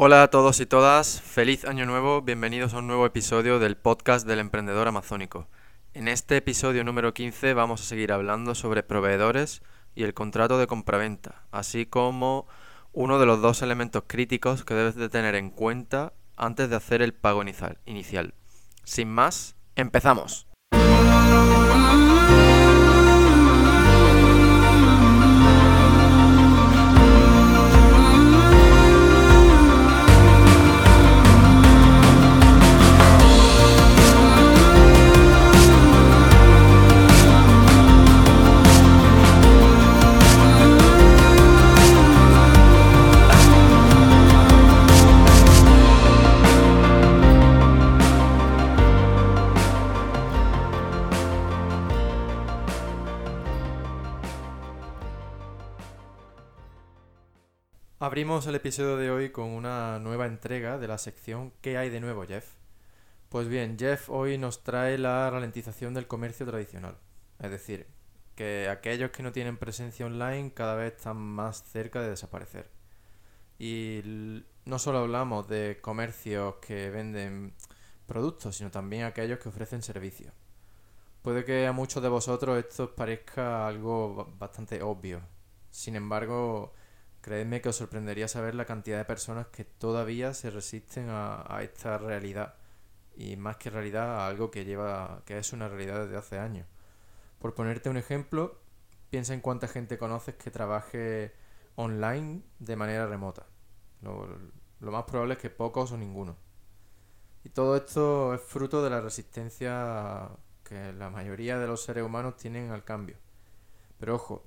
[0.00, 4.28] Hola a todos y todas, feliz año nuevo, bienvenidos a un nuevo episodio del podcast
[4.28, 5.48] del emprendedor amazónico.
[5.92, 9.60] En este episodio número 15 vamos a seguir hablando sobre proveedores
[9.96, 12.46] y el contrato de compraventa, así como
[12.92, 17.02] uno de los dos elementos críticos que debes de tener en cuenta antes de hacer
[17.02, 18.34] el pago inicial.
[18.84, 20.46] Sin más, empezamos.
[58.18, 62.00] Abrimos el episodio de hoy con una nueva entrega de la sección ¿Qué hay de
[62.00, 62.54] nuevo, Jeff?
[63.28, 66.98] Pues bien, Jeff hoy nos trae la ralentización del comercio tradicional.
[67.38, 67.86] Es decir,
[68.34, 72.68] que aquellos que no tienen presencia online cada vez están más cerca de desaparecer.
[73.56, 77.54] Y no solo hablamos de comercios que venden
[78.06, 80.32] productos, sino también aquellos que ofrecen servicios.
[81.22, 85.20] Puede que a muchos de vosotros esto parezca algo bastante obvio.
[85.70, 86.74] Sin embargo,
[87.28, 91.98] Creedme que os sorprendería saber la cantidad de personas que todavía se resisten a, esta
[91.98, 92.54] realidad.
[93.16, 95.20] Y más que realidad, a algo que lleva.
[95.26, 96.66] que es una realidad desde hace años.
[97.38, 98.58] Por ponerte un ejemplo,
[99.10, 101.34] piensa en cuánta gente conoces que trabaje
[101.74, 103.44] online de manera remota.
[104.00, 104.26] Lo,
[104.80, 106.34] lo, más probable es que pocos o ninguno.
[107.44, 110.30] Y todo esto es fruto de la resistencia
[110.64, 113.18] que la mayoría de los seres humanos tienen al cambio.
[113.98, 114.46] Pero ojo,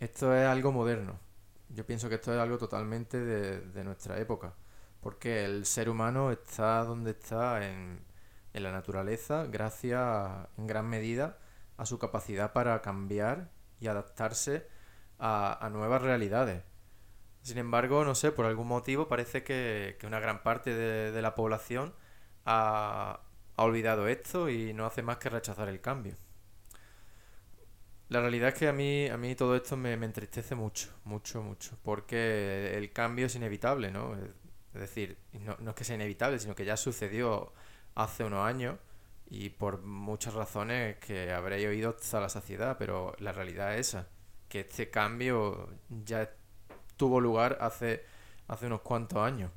[0.00, 1.27] esto es algo moderno.
[1.70, 4.54] Yo pienso que esto es algo totalmente de, nuestra época,
[5.00, 8.06] porque el ser humano está donde está en,
[8.54, 11.38] la naturaleza gracias en gran medida
[11.76, 14.66] a su capacidad para cambiar y adaptarse
[15.18, 16.64] a, nuevas realidades.
[17.42, 21.94] Sin embargo, no sé, por algún motivo parece que, una gran parte de, la población
[22.44, 23.20] ha
[23.56, 26.16] olvidado esto y no hace más que rechazar el cambio.
[28.08, 31.76] La realidad es que a mí, a mí todo esto me, entristece mucho, mucho, mucho,
[31.82, 34.14] porque el cambio es inevitable, ¿no?
[34.74, 37.52] Es decir, no, no es que sea inevitable, sino que ya sucedió
[37.94, 38.78] hace unos años
[39.30, 44.08] y por muchas razones que habréis oído hasta la saciedad, pero la realidad es esa,
[44.48, 46.30] que este cambio ya
[46.96, 48.04] tuvo lugar hace,
[48.46, 49.50] hace unos cuantos años.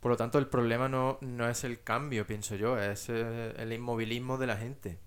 [0.00, 4.36] Por lo tanto, el problema no, no es el cambio, pienso yo, es el inmovilismo
[4.36, 4.98] de la gente.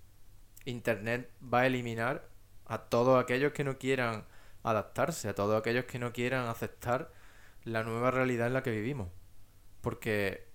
[0.64, 2.31] Internet va a eliminar
[2.66, 4.24] a todos aquellos que no quieran
[4.62, 7.12] adaptarse, a todos aquellos que no quieran aceptar
[7.64, 9.08] la nueva realidad en la que vivimos.
[9.80, 10.48] Porque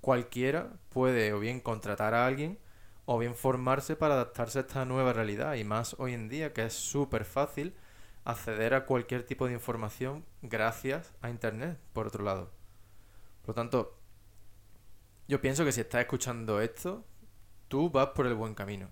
[0.00, 2.58] cualquiera puede o bien contratar a alguien
[3.04, 5.54] o bien formarse para adaptarse a esta nueva realidad.
[5.54, 7.74] Y más hoy en día que es súper fácil
[8.24, 12.50] acceder a cualquier tipo de información gracias a Internet, por otro lado.
[13.42, 13.98] Por lo tanto,
[15.26, 17.04] yo pienso que si estás escuchando esto,
[17.68, 18.90] tú vas por el buen camino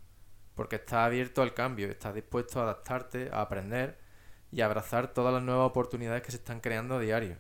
[0.55, 3.99] porque estás abierto al cambio, estás dispuesto a adaptarte, a aprender
[4.53, 7.37] y a abrazar todas las nuevas oportunidades que se están creando a diario.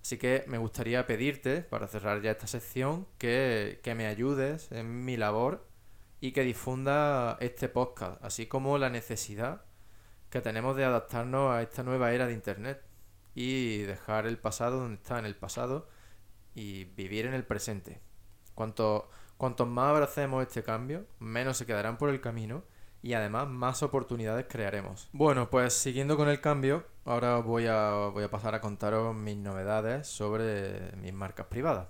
[0.00, 5.04] Así que me gustaría pedirte, para cerrar ya esta sección, que, que me ayudes en
[5.04, 5.66] mi labor
[6.20, 9.64] y que difunda este podcast, así como la necesidad
[10.30, 12.82] que tenemos de adaptarnos a esta nueva era de Internet
[13.34, 15.88] y dejar el pasado donde está en el pasado
[16.54, 18.00] y vivir en el presente.
[18.54, 22.64] Cuanto Cuanto más abracemos este cambio, menos se quedarán por el camino
[23.02, 25.10] y además más oportunidades crearemos.
[25.12, 29.36] Bueno, pues siguiendo con el cambio, ahora voy a, voy a pasar a contaros mis
[29.36, 31.88] novedades sobre mis marcas privadas.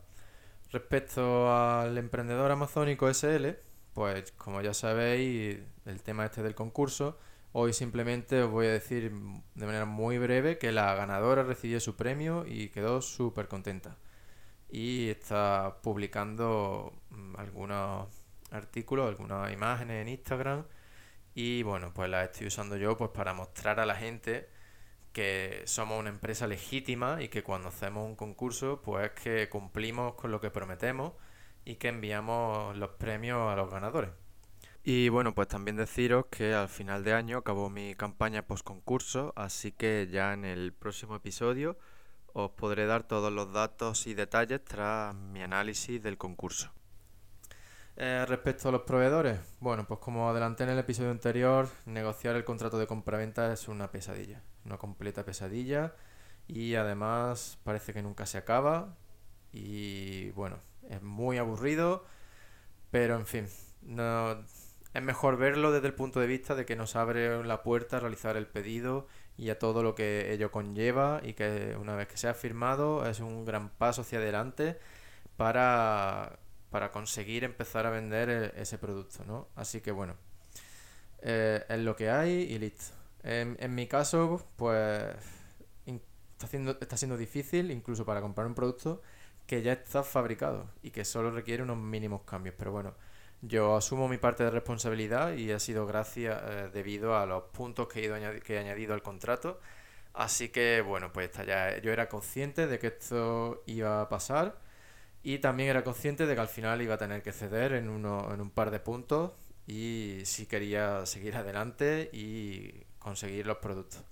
[0.73, 3.51] Respecto al emprendedor amazónico SL,
[3.95, 7.17] pues como ya sabéis, el tema este del concurso,
[7.53, 9.13] hoy simplemente os voy a decir
[9.55, 13.97] de manera muy breve que la ganadora recibió su premio y quedó súper contenta
[14.69, 18.09] y está publicando mm, algunos
[18.51, 20.65] artículos, algunas imágenes en Instagram
[21.35, 24.49] y bueno, pues las estoy usando yo pues para mostrar a la gente
[25.13, 30.31] que somos una empresa legítima y que cuando hacemos un concurso pues que cumplimos con
[30.31, 31.13] lo que prometemos
[31.65, 34.11] y que enviamos los premios a los ganadores.
[34.83, 39.33] Y bueno, pues también deciros que al final de año acabó mi campaña post concurso,
[39.37, 41.77] así que ya en el próximo episodio
[42.39, 46.71] os podré dar todos los datos y detalles tras mi análisis del concurso.
[47.97, 52.45] Eh, respecto a los proveedores, bueno, pues como adelanté en el episodio anterior, negociar el
[52.45, 55.95] contrato de compraventa es una pesadilla, una completa pesadilla
[56.47, 58.99] y además parece que nunca se acaba
[59.51, 60.59] y bueno,
[60.91, 62.05] es muy aburrido,
[62.91, 63.49] pero en fin,
[63.81, 64.45] no,
[64.93, 68.01] es mejor verlo desde el punto de vista de que nos abre la puerta a
[68.01, 69.07] realizar el pedido
[69.39, 73.07] y a todo lo que ello conlleva y que una vez que se ha firmado
[73.07, 74.79] es un gran paso hacia adelante
[75.37, 76.39] para,
[76.71, 79.49] para conseguir empezar a vender e, ese producto, ¿no?
[79.57, 80.15] Así que bueno,
[81.23, 82.95] eh, es lo que hay y listo.
[83.23, 85.15] En, en mi caso, pues
[86.37, 89.03] está, haciendo, está siendo difícil incluso para comprar un producto
[89.47, 92.55] que ya está fabricado y que solo requiere unos mínimos cambios.
[92.59, 92.95] Pero bueno,
[93.43, 97.89] yo asumo mi parte de responsabilidad y ha sido gracias eh, debido a los puntos
[97.89, 99.61] que he, ido que he añadido al contrato.
[100.15, 101.79] Así que bueno, pues ya.
[101.79, 104.59] Yo era consciente de que esto iba a pasar
[105.23, 108.33] y también era consciente de que al final iba a tener que ceder en, uno,
[108.33, 109.33] en un par de puntos
[109.67, 114.03] y si quería seguir adelante y conseguir los productos.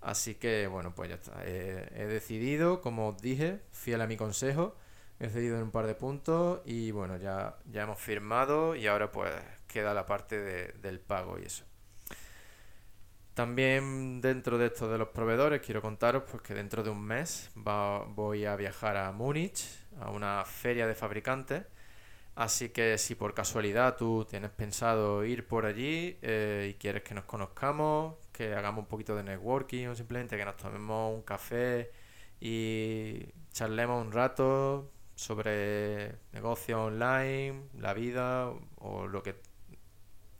[0.00, 1.44] Así que bueno, pues ya está.
[1.44, 4.76] he decidido, como os dije, fiel a mi consejo,
[5.20, 9.10] he cedido en un par de puntos y bueno, ya, ya hemos firmado y ahora
[9.10, 9.30] pues
[9.66, 10.40] queda la parte
[10.72, 11.64] del pago y eso.
[13.34, 17.50] También dentro de esto de los proveedores quiero contaros pues que dentro de un mes
[17.54, 19.64] voy a viajar a Múnich,
[20.00, 21.64] a una feria de fabricantes.
[22.36, 27.14] Así que si por casualidad tú tienes pensado ir por allí eh, y quieres que
[27.14, 31.92] nos conozcamos, que hagamos un poquito de networking o simplemente que nos tomemos un café
[32.40, 39.36] y charlemos un rato, sobre negocio online, la vida o lo que,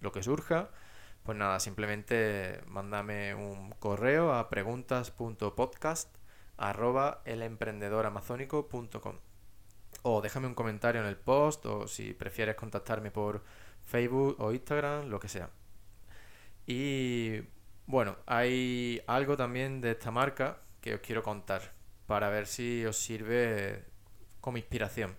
[0.01, 0.71] lo que surja,
[1.23, 6.15] pues nada, simplemente mándame un correo a preguntas.podcast
[6.57, 7.23] arroba
[10.03, 13.43] o déjame un comentario en el post o si prefieres contactarme por
[13.83, 15.51] Facebook o Instagram, lo que sea.
[16.67, 17.41] Y
[17.87, 21.73] bueno, hay algo también de esta marca que os quiero contar
[22.07, 23.85] para ver si os sirve
[24.45, 25.17] como inspiración.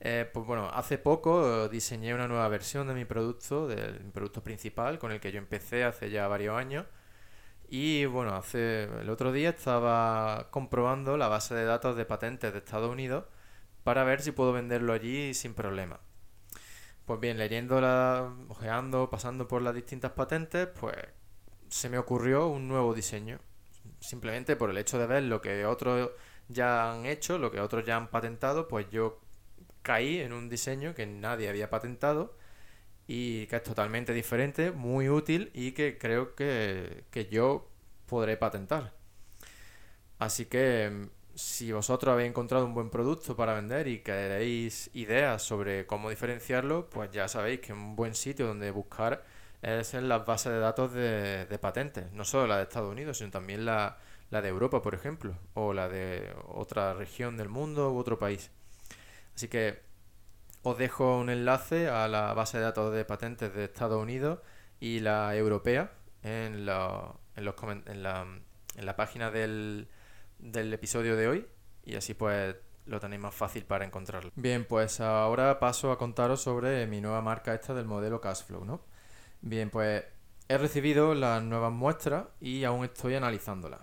[0.00, 4.98] Eh, pues bueno, hace poco diseñé una nueva versión de mi producto, del producto principal,
[4.98, 6.84] con el que yo empecé hace ya varios años.
[7.68, 12.58] Y bueno, hace el otro día estaba comprobando la base de datos de patentes de
[12.58, 13.24] Estados Unidos
[13.84, 16.00] para ver si puedo venderlo allí sin problema.
[17.06, 20.96] Pues bien, leyéndola, ojeando, pasando por las distintas patentes, pues
[21.68, 23.38] se me ocurrió un nuevo diseño.
[24.00, 26.10] Simplemente por el hecho de ver lo que otros
[26.48, 29.20] ya han hecho, lo que otros ya han patentado, pues yo
[29.82, 32.36] caí en un diseño que nadie había patentado
[33.06, 37.68] y que es totalmente diferente, muy útil y que creo que, que yo
[38.06, 38.92] podré patentar.
[40.18, 45.42] Así que mm, si vosotros habéis encontrado un buen producto para vender y queréis ideas
[45.42, 49.24] sobre cómo diferenciarlo, pues ya sabéis que un buen sitio donde buscar
[49.62, 53.18] es en las bases de datos de, de patentes, no solo la de Estados Unidos,
[53.18, 53.98] sino también la,
[54.30, 58.50] la de Europa, por ejemplo, o la de otra región del mundo u otro país.
[59.34, 59.80] Así que
[60.62, 64.40] os dejo un enlace a la base de datos de patentes de Estados Unidos
[64.80, 65.92] y la europea
[66.22, 67.54] en la, en los,
[67.86, 68.26] en la,
[68.76, 69.88] en la página del,
[70.38, 71.46] del episodio de hoy
[71.84, 72.56] y así pues
[72.86, 74.30] lo tenéis más fácil para encontrarlo.
[74.36, 78.80] Bien, pues ahora paso a contaros sobre mi nueva marca esta del modelo Cashflow, ¿no?
[79.40, 80.04] Bien, pues
[80.48, 83.80] he recibido las nuevas muestras y aún estoy analizándolas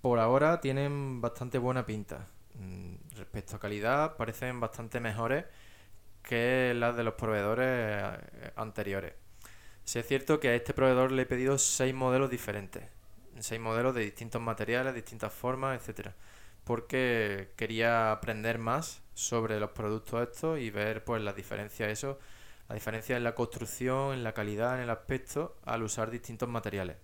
[0.00, 2.26] por ahora tienen bastante buena pinta.
[2.54, 5.44] Mm, respecto a calidad, parecen bastante mejores
[6.22, 9.14] que las de los proveedores eh, anteriores.
[9.84, 12.84] Si es cierto que a este proveedor le he pedido seis modelos diferentes,
[13.40, 16.14] seis modelos de distintos materiales, distintas formas, etcétera,
[16.64, 22.18] porque quería aprender más sobre los productos estos y ver pues las diferencias eso,
[22.68, 26.96] la diferencia en la construcción, en la calidad, en el aspecto al usar distintos materiales.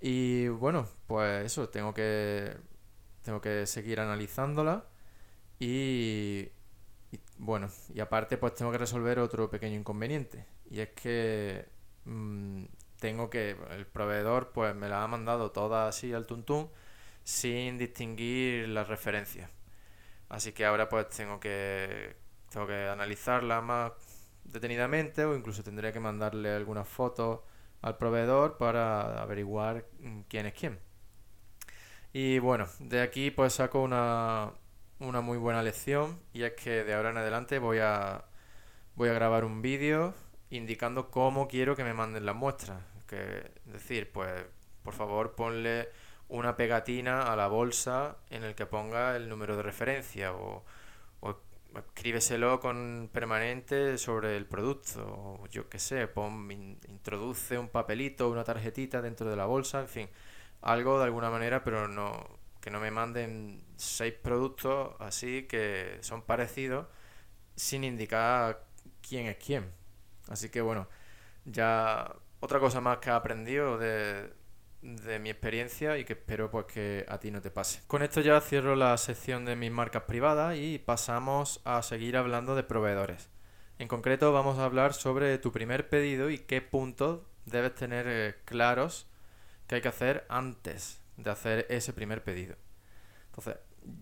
[0.00, 2.56] Y bueno, pues eso, tengo que,
[3.22, 4.86] tengo que seguir analizándola
[5.58, 6.48] y,
[7.38, 11.66] bueno, y aparte pues tengo que resolver otro pequeño inconveniente y es que
[12.04, 12.64] mm,
[13.00, 16.70] tengo que, el proveedor pues me la ha mandado toda así al tuntún
[17.24, 19.50] sin distinguir las referencias.
[20.28, 22.16] Así que ahora pues tengo que,
[22.50, 23.92] tengo que analizarla más
[24.44, 27.40] detenidamente o incluso tendré que mandarle algunas fotos
[27.82, 30.78] al proveedor para averiguar mm, quién es quién.
[32.12, 34.52] Y bueno, de aquí pues saco una,
[34.98, 38.24] una muy buena lección y es que de ahora en adelante voy a,
[38.94, 40.14] voy a grabar un vídeo
[40.50, 42.82] indicando cómo quiero que me manden las muestras.
[43.06, 44.30] Que, es decir, pues
[44.82, 45.88] por favor ponle
[46.28, 50.64] una pegatina a la bolsa en el que ponga el número de referencia o
[51.76, 56.50] escríbeselo con permanente sobre el producto, yo qué sé, pon,
[56.88, 60.08] introduce un papelito, una tarjetita dentro de la bolsa, en fin,
[60.62, 66.22] algo de alguna manera, pero no que no me manden seis productos así que son
[66.22, 66.86] parecidos
[67.54, 68.64] sin indicar
[69.06, 69.72] quién es quién.
[70.28, 70.88] Así que bueno,
[71.44, 74.32] ya otra cosa más que he aprendido de,
[74.82, 77.82] de mi experiencia y que espero pues que a ti no te pase.
[77.86, 82.54] Con esto ya cierro la sección de mis marcas privadas y pasamos a seguir hablando
[82.54, 83.30] de proveedores.
[83.78, 88.34] En concreto vamos a hablar sobre tu primer pedido y qué puntos debes tener eh,
[88.44, 89.06] claros
[89.66, 92.56] que hay que hacer antes de hacer ese primer pedido.
[93.26, 93.56] Entonces,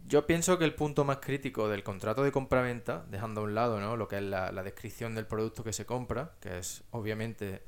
[0.07, 3.81] yo pienso que el punto más crítico del contrato de compraventa, dejando a un lado
[3.81, 3.97] ¿no?
[3.97, 7.63] lo que es la, descripción del producto que se compra, que es obviamente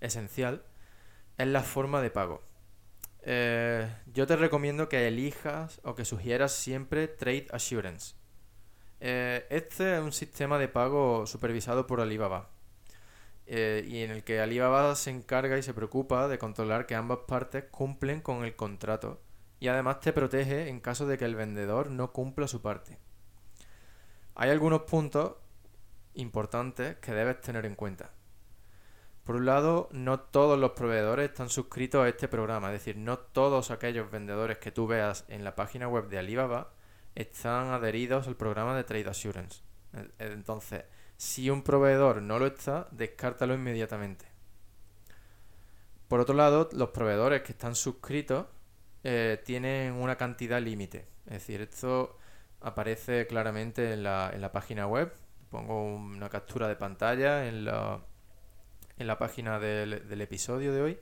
[0.00, 0.64] esencial,
[1.38, 2.42] es la forma de pago.
[3.24, 8.16] Eh, yo te recomiendo que elijas o que sugieras siempre Trade Assurance.
[9.00, 12.50] Eh, este es un sistema de pago supervisado por Alibaba
[13.46, 17.18] eh, y en el que Alibaba se encarga y se preocupa de controlar que ambas
[17.26, 19.20] partes cumplen con el contrato
[19.58, 22.98] y además te protege en caso de que el vendedor no cumpla su parte.
[24.34, 25.34] Hay algunos puntos
[26.14, 28.10] importantes que debes tener en cuenta.
[29.24, 33.18] Por un lado, no todos los proveedores están suscritos a este programa, es decir, no
[33.18, 36.72] todos aquellos vendedores que tú veas en la página web de Alibaba
[37.14, 39.62] están adheridos al programa de Trade Assurance.
[40.18, 40.84] Entonces,
[41.16, 44.26] si un proveedor no lo está, descártalo inmediatamente.
[46.08, 48.46] Por otro lado, los proveedores que están suscritos
[49.04, 51.06] eh, tienen una cantidad límite.
[51.26, 52.18] Es decir, esto
[52.60, 55.12] aparece claramente en la, en la página web.
[55.48, 58.00] Pongo una captura de pantalla en la,
[58.98, 60.98] en la página del, del episodio de hoy.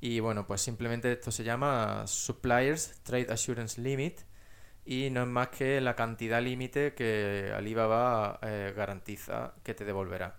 [0.00, 4.20] Y bueno, pues simplemente esto se llama Suppliers Trade Assurance Limit
[4.84, 10.38] y no es más que la cantidad límite que Alibaba eh, garantiza que te devolverá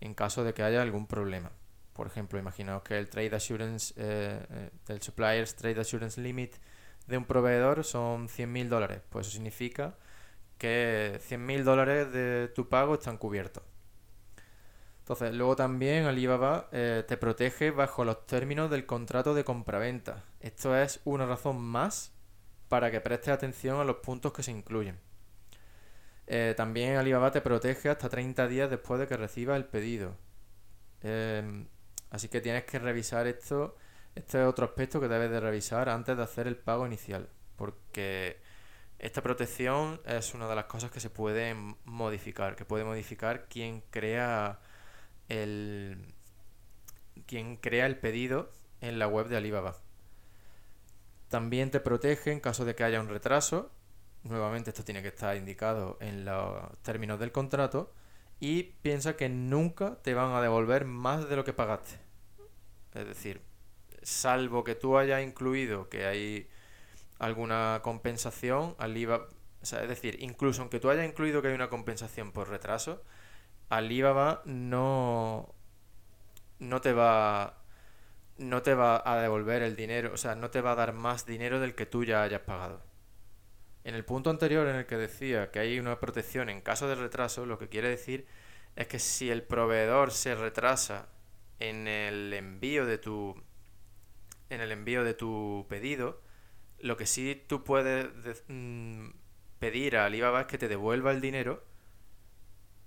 [0.00, 1.50] en caso de que haya algún problema.
[1.92, 6.56] Por ejemplo, imaginaos que el Trade Assurance, eh, eh, del Suppliers Trade Assurance Limit
[7.06, 9.00] de un proveedor son 100.000 dólares.
[9.08, 9.94] Pues eso significa
[10.58, 13.62] que 100.000 dólares de tu pago están cubiertos.
[15.06, 20.24] Entonces, luego también Alibaba te protege bajo los términos del contrato de compraventa.
[20.40, 22.12] Esto es una razón más
[22.68, 24.98] para que prestes atención a los puntos que se incluyen.
[26.26, 30.16] Eh, también Alibaba te protege hasta 30 días después de que recibas el pedido.
[31.02, 31.68] Em,
[32.10, 33.76] así que tienes que revisar esto.
[34.14, 37.28] Este es otro aspecto que debes de revisar antes de hacer el pago inicial.
[37.56, 38.40] Porque
[38.98, 42.56] esta protección es una de las cosas que se puede modificar.
[42.56, 44.60] Que puede modificar quien crea
[45.28, 46.14] el.
[47.26, 49.76] quien crea el pedido en la web de Alibaba.
[51.28, 53.70] También te protege en caso de que haya un retraso.
[54.22, 57.92] Nuevamente esto tiene que estar indicado en los términos del contrato.
[58.38, 61.98] Y piensa que nunca te van a devolver más de lo que pagaste.
[62.94, 63.40] Es decir,
[64.02, 66.48] salvo que tú hayas incluido que hay
[67.18, 72.32] alguna compensación, Alibaba, o es decir, incluso aunque tú hayas incluido que hay una compensación
[72.32, 73.02] por retraso,
[73.68, 75.54] Alibaba no,
[76.58, 77.62] no te va
[78.38, 81.24] no te va a devolver el dinero, o sea, no te va a dar más
[81.26, 82.82] dinero del que tú ya hayas pagado.
[83.84, 86.96] En el punto anterior en el que decía que hay una protección en caso de
[86.96, 88.26] retraso, lo que quiere decir
[88.74, 91.08] es que si el proveedor se retrasa
[91.60, 93.42] en el envío de tu
[94.50, 96.20] en el envío de tu pedido,
[96.80, 98.08] lo que sí tú puedes
[98.48, 99.10] mm,
[99.58, 101.64] pedir a Alibaba es que te devuelva el dinero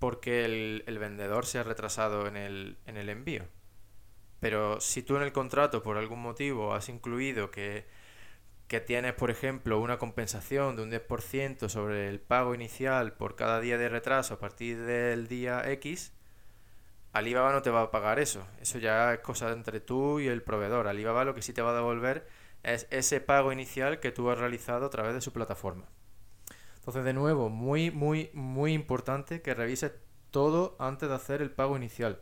[0.00, 3.44] porque el, el vendedor se ha retrasado en el, en el envío.
[4.40, 7.86] Pero si tú en el contrato por algún motivo has incluido que,
[8.86, 13.78] tienes, por ejemplo, una compensación de un 10% sobre el pago inicial por cada día
[13.78, 16.12] de retraso a partir del día X,
[17.12, 18.46] Alibaba no te va a pagar eso.
[18.60, 20.86] Eso ya es cosa entre tú y el proveedor.
[20.88, 22.26] Alibaba lo que sí te va a devolver
[22.62, 25.86] es ese pago inicial que tú has realizado a través de su plataforma.
[26.80, 29.92] Entonces, de nuevo, muy, muy, muy importante que revises
[30.30, 32.20] todo antes de hacer el pago inicial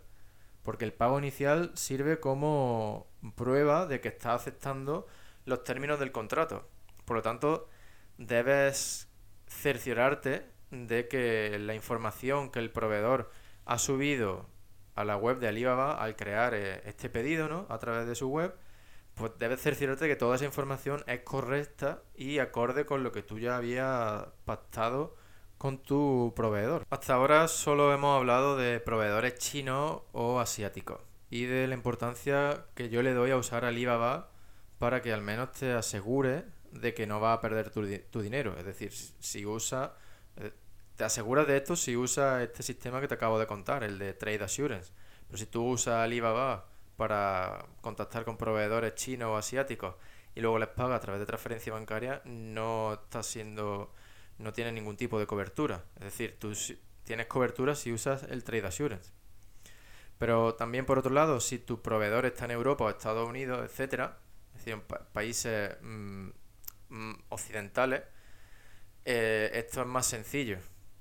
[0.68, 5.06] porque el pago inicial sirve como prueba de que estás aceptando
[5.46, 6.68] los términos del contrato.
[7.06, 7.70] Por lo tanto,
[8.18, 9.08] debes
[9.46, 13.30] cerciorarte de que la información que el proveedor
[13.64, 14.44] ha subido
[14.94, 17.64] a la web de Alibaba al crear eh, este pedido ¿no?
[17.70, 18.54] a través de su web,
[19.18, 23.38] pues debes cerciorarte que toda esa información es correcta y acorde con lo que tú
[23.38, 25.16] ya habías pactado
[25.58, 26.86] con tu proveedor.
[26.88, 32.88] Hasta ahora solo hemos hablado de proveedores chinos o asiáticos y de la importancia que
[32.88, 34.30] yo le doy a usar Alibaba
[34.78, 38.54] para que al menos te asegure de que no va a perder tu, tu dinero.
[38.56, 39.94] Es decir, si usa,
[40.36, 40.52] eh,
[40.96, 44.14] te aseguras de esto si usa este sistema que te acabo de contar, el de
[44.14, 44.92] Trade Assurance.
[45.26, 49.94] Pero si tú usas Alibaba para contactar con proveedores chinos o asiáticos
[50.34, 53.94] y luego les paga a través de transferencia bancaria, no está siendo,
[54.38, 55.84] no tiene ningún tipo de cobertura.
[55.96, 56.52] Es decir, tú
[57.04, 59.12] tienes cobertura si usas el Trade Assurance.
[60.18, 64.18] Pero también por otro lado, si tu proveedor está en Europa o Estados Unidos, etcétera,
[64.54, 66.30] es decir, en países mm,
[66.88, 68.02] mm, occidentales,
[69.04, 70.58] eh, esto es más sencillo,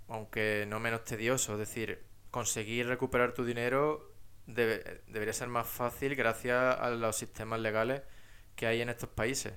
[0.09, 1.53] aunque no menos tedioso.
[1.53, 4.16] Es decir, conseguir recuperar tu dinero
[4.47, 8.01] debería ser más fácil gracias a los sistemas legales
[8.55, 9.53] que hay en estos países.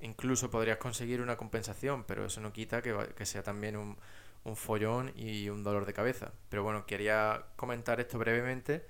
[0.00, 3.98] Incluso podrías conseguir una compensación, pero eso no quita que, sea también un,
[4.44, 6.32] un follón y un dolor de cabeza.
[6.50, 8.86] Pero bueno, quería comentar esto brevemente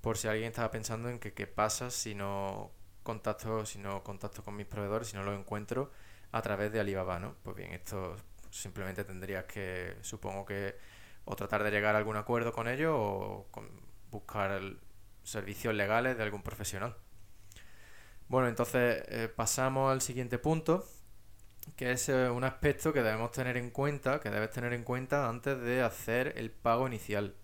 [0.00, 4.44] por si alguien estaba pensando en que qué pasa si no contacto, si no contacto
[4.44, 5.90] con mis proveedores, si no los encuentro
[6.32, 7.36] a través de Alibaba, ¿no?
[7.42, 8.16] Pues bien, esto
[8.50, 10.76] simplemente tendrías que, supongo que,
[11.24, 13.46] o tratar de llegar a algún acuerdo con ellos o
[14.10, 14.60] buscar
[15.28, 16.96] servicios legales de algún profesional.
[18.28, 20.86] Bueno, entonces eh, pasamos al siguiente punto,
[21.76, 25.28] que es eh, un aspecto que debemos tener en cuenta, que debes tener en cuenta
[25.28, 27.34] antes de hacer el pago inicial.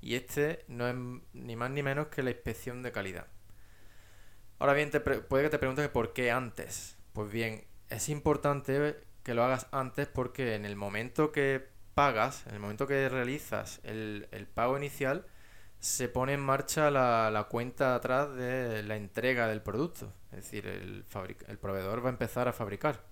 [0.00, 0.96] Y este no es
[1.32, 3.28] ni más ni menos que la inspección de calidad.
[4.58, 6.96] Ahora bien, puede que te preguntes por qué antes.
[7.12, 12.54] Pues bien, es importante que lo hagas antes porque en el momento que pagas, en
[12.54, 15.26] el momento que realizas el, pago inicial,
[15.82, 20.12] se pone en marcha la, la, cuenta atrás de la entrega del producto.
[20.30, 21.04] Es decir, el,
[21.48, 23.04] el proveedor va a empezar a fabricar.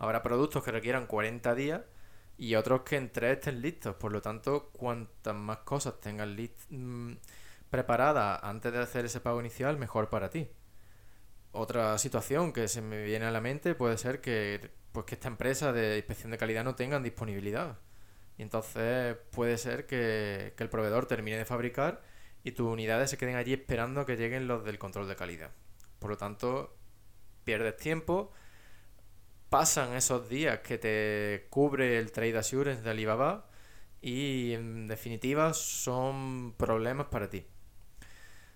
[0.00, 1.82] Habrá productos que requieran 40 días
[2.36, 3.94] y otros que en 3 estén listos.
[3.94, 6.28] Por lo tanto, cuantas más cosas tengas
[6.70, 7.12] mm,
[7.70, 10.48] preparadas antes de hacer ese pago inicial, mejor para ti.
[11.52, 15.28] Otra situación que se me viene a la mente puede ser que pues que esta
[15.28, 17.78] empresa de inspección de calidad no tengan disponibilidad.
[18.42, 22.02] Entonces puede ser que, el proveedor termine de fabricar
[22.44, 25.50] y tus unidades se queden allí esperando que lleguen los del control de calidad.
[25.98, 26.76] Por lo tanto,
[27.44, 28.32] pierdes tiempo,
[29.48, 33.48] pasan esos días que te cubre el Trade Assurance de Alibaba
[34.00, 37.46] y en definitiva son problemas para ti.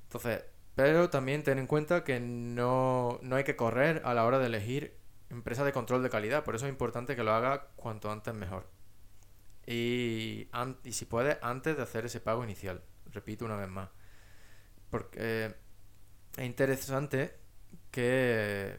[0.05, 4.39] Entonces, pero también ten en cuenta que no, no hay que correr a la hora
[4.39, 4.99] de elegir
[5.31, 6.45] empresa de control de calidad.
[6.45, 8.76] Por eso es importante que lo haga cuanto antes mejor.
[9.67, 10.49] Y,
[10.85, 12.83] y si puede, antes de hacer ese pago inicial.
[13.13, 13.91] Repito una vez más.
[14.91, 15.55] Porque
[16.37, 17.37] es interesante
[17.91, 18.79] que,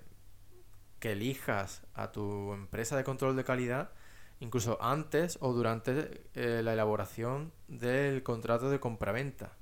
[1.00, 3.92] que elijas a tu empresa de control de calidad
[4.40, 9.58] incluso antes o durante eh, la elaboración del contrato de compraventa.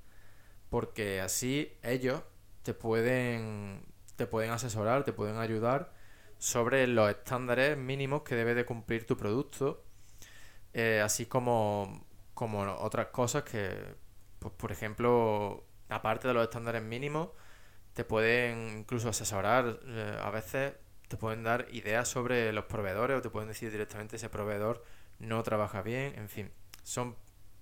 [0.69, 2.21] Porque así ellos
[2.63, 3.85] te pueden,
[4.15, 5.93] te pueden asesorar, te pueden ayudar
[6.37, 9.84] sobre los estándares mínimos que debe de cumplir tu producto,
[10.75, 13.95] eh, así como, como otras cosas que,
[14.39, 17.29] pues, por ejemplo, aparte de los estándares mínimos,
[17.93, 20.73] te pueden incluso asesorar, eh, a veces
[21.07, 24.83] te pueden dar ideas sobre los proveedores o te pueden decir directamente ese proveedor
[25.19, 26.51] no trabaja bien, en fin,
[26.83, 27.15] son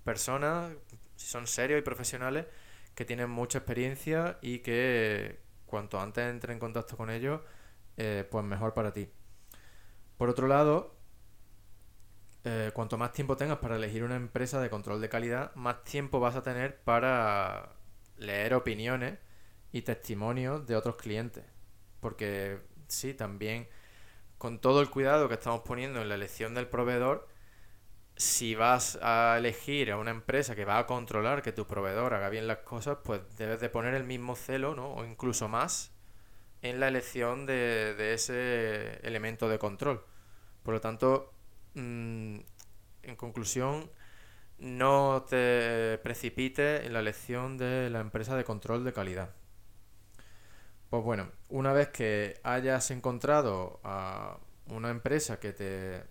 [0.04, 0.74] personas,
[1.16, 2.48] son serios y profesionales
[2.96, 7.42] que tienen mucha experiencia y que cuanto antes entre en contacto con ellos,
[7.98, 9.08] eh, pues mejor para ti.
[10.18, 10.96] Por otro lado,
[12.44, 16.20] eh, cuanto más tiempo tengas para elegir una empresa de control de calidad, más tiempo
[16.20, 17.74] vas a tener para
[18.18, 19.18] leer opiniones
[19.72, 21.46] y testimonios de otros clientes.
[22.00, 23.68] Porque sí, también
[24.38, 27.28] con todo el cuidado que estamos poniendo en la elección del proveedor,
[28.16, 32.30] si vas a elegir a una empresa que va a controlar que tu proveedor haga
[32.30, 34.94] bien las cosas, pues debes de poner el mismo celo, ¿no?
[34.94, 35.92] O incluso más
[36.62, 40.04] en la elección de, ese elemento de control.
[40.64, 41.34] Por lo tanto,
[41.76, 42.40] mm,
[43.04, 43.90] en conclusión,
[44.60, 49.30] no te precipites en la elección de la empresa de control de calidad.
[50.90, 56.04] Pues bueno, una vez que hayas encontrado a una empresa que te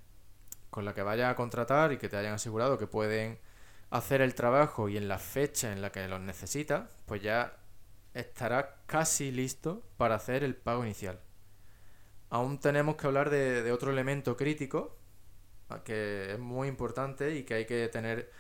[0.70, 3.38] con la que vayas a contratar y que te hayan asegurado que pueden
[3.90, 7.58] hacer el trabajo y en la fecha en la que los necesitas, pues ya
[8.14, 11.20] estará casi listo para hacer el pago inicial.
[12.30, 14.96] Aún tenemos que hablar de, otro elemento crítico
[15.84, 18.30] que es muy importante y que hay que tener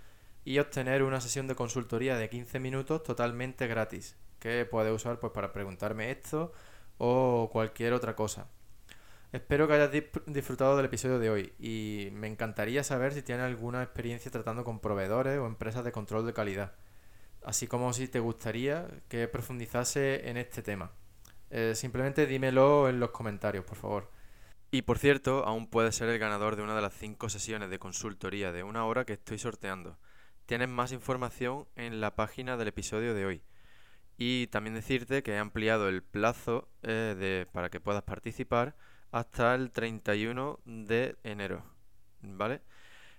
[0.46, 5.32] y obtener una sesión de consultoría de 15 minutos totalmente gratis que puedes usar pues
[5.32, 6.52] para preguntarme esto
[6.98, 8.50] o cualquier otra cosa.
[9.32, 9.92] Espero que hayas
[10.28, 14.80] disfrutado del episodio de hoy y me encantaría saber si tienes alguna experiencia tratando con
[14.80, 16.74] proveedores o empresas de control de calidad,
[17.44, 20.92] así como si te gustaría que profundizase en este tema.
[21.50, 24.12] Eh, simplemente dímelo en los comentarios, por favor.
[24.72, 27.80] Y por cierto, aún puedes ser el ganador de una de las cinco sesiones de
[27.80, 29.98] consultoría de una hora que estoy sorteando.
[30.46, 33.44] Tienes más información en la página del episodio de hoy.
[34.18, 38.76] Y también decirte que he ampliado el plazo eh, de, para que puedas participar
[39.12, 41.64] hasta el 31 de enero.
[42.22, 42.62] ¿Vale?